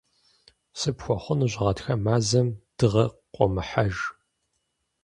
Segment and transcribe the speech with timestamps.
[0.79, 3.95] Сыпхуэхъунущ гъатхэ мазэм дыгъэ къуэмыхьэж.